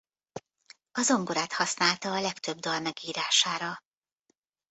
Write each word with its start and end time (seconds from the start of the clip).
A 0.91 1.01
zongorát 1.01 1.53
használta 1.53 2.11
a 2.11 2.21
legtöbb 2.21 2.57
dal 2.57 2.79
megírására. 2.79 3.83